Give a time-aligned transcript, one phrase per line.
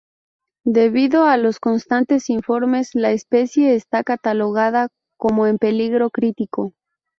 [0.65, 6.73] Debido a los constantes informes, la especie está catalogada como en peligro crítico.